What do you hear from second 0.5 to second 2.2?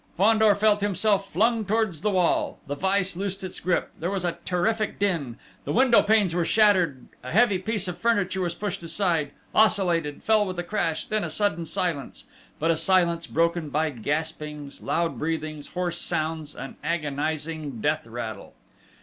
felt himself flung towards the